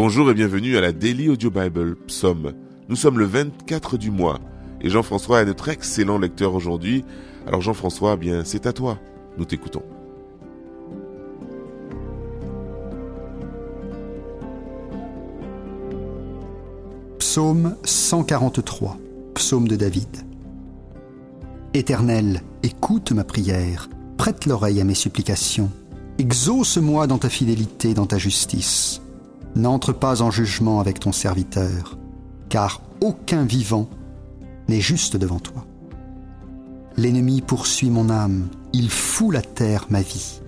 Bonjour 0.00 0.30
et 0.30 0.34
bienvenue 0.34 0.76
à 0.76 0.80
la 0.80 0.92
Daily 0.92 1.28
Audio 1.28 1.50
Bible 1.50 1.96
Psaume. 2.06 2.52
Nous 2.88 2.94
sommes 2.94 3.18
le 3.18 3.24
24 3.24 3.98
du 3.98 4.12
mois 4.12 4.38
et 4.80 4.90
Jean-François 4.90 5.42
est 5.42 5.46
notre 5.46 5.70
excellent 5.70 6.20
lecteur 6.20 6.54
aujourd'hui. 6.54 7.04
Alors 7.48 7.62
Jean-François, 7.62 8.12
eh 8.14 8.16
bien 8.16 8.44
c'est 8.44 8.66
à 8.66 8.72
toi. 8.72 9.00
Nous 9.38 9.44
t'écoutons. 9.44 9.82
Psaume 17.18 17.74
143, 17.82 18.98
psaume 19.34 19.66
de 19.66 19.74
David. 19.74 20.16
Éternel, 21.74 22.42
écoute 22.62 23.10
ma 23.10 23.24
prière, 23.24 23.88
prête 24.16 24.46
l'oreille 24.46 24.80
à 24.80 24.84
mes 24.84 24.94
supplications. 24.94 25.72
Exauce-moi 26.18 27.08
dans 27.08 27.18
ta 27.18 27.28
fidélité, 27.28 27.94
dans 27.94 28.06
ta 28.06 28.16
justice. 28.18 29.02
N'entre 29.56 29.92
pas 29.92 30.22
en 30.22 30.30
jugement 30.30 30.80
avec 30.80 31.00
ton 31.00 31.12
serviteur, 31.12 31.98
car 32.48 32.82
aucun 33.00 33.44
vivant 33.44 33.88
n'est 34.68 34.80
juste 34.80 35.16
devant 35.16 35.40
toi. 35.40 35.64
L'ennemi 36.96 37.40
poursuit 37.40 37.90
mon 37.90 38.10
âme, 38.10 38.48
il 38.72 38.90
fout 38.90 39.32
la 39.32 39.42
terre 39.42 39.86
ma 39.88 40.02
vie. 40.02 40.40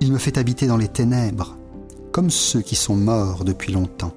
Il 0.00 0.12
me 0.12 0.18
fait 0.18 0.38
habiter 0.38 0.66
dans 0.66 0.76
les 0.76 0.88
ténèbres, 0.88 1.56
comme 2.12 2.30
ceux 2.30 2.60
qui 2.60 2.76
sont 2.76 2.96
morts 2.96 3.44
depuis 3.44 3.72
longtemps. 3.72 4.14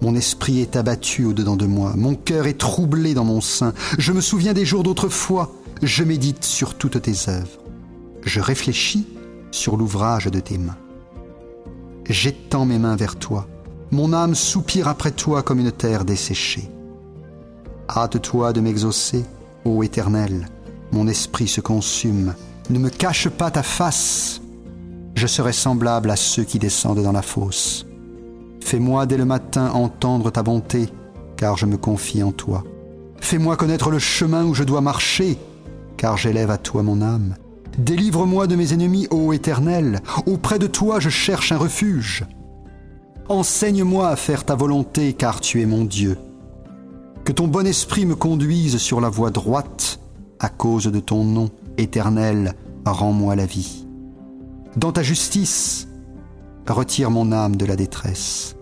Mon 0.00 0.14
esprit 0.14 0.60
est 0.60 0.76
abattu 0.76 1.24
au-dedans 1.24 1.56
de 1.56 1.66
moi, 1.66 1.92
mon 1.96 2.14
cœur 2.14 2.46
est 2.46 2.58
troublé 2.58 3.14
dans 3.14 3.24
mon 3.24 3.40
sein. 3.40 3.72
Je 3.98 4.12
me 4.12 4.20
souviens 4.20 4.52
des 4.52 4.64
jours 4.64 4.82
d'autrefois, 4.82 5.52
je 5.82 6.04
médite 6.04 6.44
sur 6.44 6.74
toutes 6.74 7.00
tes 7.00 7.28
œuvres. 7.28 7.60
Je 8.24 8.40
réfléchis 8.40 9.06
sur 9.50 9.76
l'ouvrage 9.76 10.26
de 10.26 10.40
tes 10.40 10.58
mains. 10.58 10.76
J'étends 12.08 12.64
mes 12.64 12.78
mains 12.78 12.96
vers 12.96 13.16
toi, 13.16 13.46
mon 13.90 14.12
âme 14.12 14.34
soupire 14.34 14.88
après 14.88 15.12
toi 15.12 15.42
comme 15.42 15.60
une 15.60 15.72
terre 15.72 16.04
desséchée. 16.04 16.70
Hâte-toi 17.88 18.52
de 18.52 18.60
m'exaucer, 18.60 19.24
ô 19.64 19.82
Éternel, 19.82 20.48
mon 20.92 21.08
esprit 21.08 21.48
se 21.48 21.60
consume. 21.60 22.34
Ne 22.70 22.78
me 22.78 22.90
cache 22.90 23.28
pas 23.28 23.50
ta 23.50 23.62
face. 23.62 24.40
Je 25.14 25.26
serai 25.26 25.52
semblable 25.52 26.10
à 26.10 26.16
ceux 26.16 26.44
qui 26.44 26.58
descendent 26.58 27.02
dans 27.02 27.12
la 27.12 27.22
fosse. 27.22 27.86
Fais-moi 28.62 29.06
dès 29.06 29.16
le 29.16 29.24
matin 29.24 29.70
entendre 29.70 30.30
ta 30.30 30.42
bonté, 30.42 30.88
car 31.36 31.56
je 31.56 31.66
me 31.66 31.76
confie 31.76 32.22
en 32.22 32.32
toi. 32.32 32.64
Fais-moi 33.20 33.56
connaître 33.56 33.90
le 33.90 33.98
chemin 33.98 34.44
où 34.44 34.54
je 34.54 34.64
dois 34.64 34.80
marcher, 34.80 35.38
car 35.96 36.16
j'élève 36.16 36.50
à 36.50 36.58
toi 36.58 36.82
mon 36.82 37.02
âme. 37.02 37.36
Délivre-moi 37.78 38.46
de 38.46 38.56
mes 38.56 38.74
ennemis, 38.74 39.08
ô 39.10 39.32
Éternel, 39.32 40.00
auprès 40.26 40.58
de 40.58 40.66
toi 40.66 41.00
je 41.00 41.08
cherche 41.08 41.52
un 41.52 41.56
refuge. 41.56 42.24
Enseigne-moi 43.28 44.08
à 44.08 44.16
faire 44.16 44.44
ta 44.44 44.54
volonté, 44.54 45.14
car 45.14 45.40
tu 45.40 45.62
es 45.62 45.66
mon 45.66 45.84
Dieu. 45.84 46.18
Que 47.24 47.32
ton 47.32 47.48
bon 47.48 47.66
esprit 47.66 48.04
me 48.04 48.14
conduise 48.14 48.76
sur 48.76 49.00
la 49.00 49.08
voie 49.08 49.30
droite, 49.30 50.00
à 50.38 50.48
cause 50.48 50.86
de 50.86 51.00
ton 51.00 51.24
nom, 51.24 51.48
Éternel, 51.78 52.54
rends-moi 52.84 53.36
la 53.36 53.46
vie. 53.46 53.86
Dans 54.76 54.92
ta 54.92 55.02
justice, 55.02 55.88
retire 56.68 57.10
mon 57.10 57.32
âme 57.32 57.56
de 57.56 57.64
la 57.64 57.76
détresse. 57.76 58.56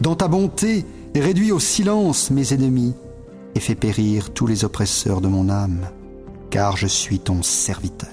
Dans 0.00 0.16
ta 0.16 0.26
bonté, 0.26 0.84
réduis 1.14 1.52
au 1.52 1.60
silence 1.60 2.30
mes 2.30 2.52
ennemis 2.52 2.94
et 3.54 3.60
fais 3.60 3.76
périr 3.76 4.32
tous 4.32 4.48
les 4.48 4.64
oppresseurs 4.64 5.20
de 5.20 5.28
mon 5.28 5.48
âme, 5.50 5.86
car 6.50 6.76
je 6.76 6.88
suis 6.88 7.20
ton 7.20 7.42
serviteur. 7.42 8.10